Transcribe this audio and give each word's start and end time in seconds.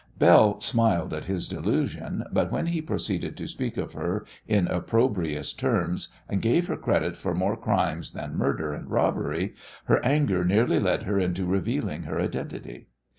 Belle 0.17 0.59
smiled 0.61 1.13
at 1.13 1.25
his 1.25 1.47
delusion, 1.47 2.23
but 2.31 2.51
when 2.51 2.65
he 2.65 2.81
proceeded 2.81 3.37
to 3.37 3.47
speak 3.47 3.77
of 3.77 3.93
her 3.93 4.25
in 4.47 4.67
opprobrious 4.67 5.53
terms 5.53 6.07
and 6.27 6.41
gave 6.41 6.65
her 6.65 6.75
credit 6.75 7.15
for 7.15 7.35
more 7.35 7.55
crimes 7.55 8.13
than 8.13 8.33
murder 8.35 8.73
and 8.73 8.89
robbery 8.89 9.53
her 9.85 10.03
anger 10.03 10.43
nearly 10.43 10.79
led 10.79 11.03
her 11.03 11.19
into 11.19 11.45
revealing 11.45 12.01
her 12.01 12.19
identity. 12.19 12.87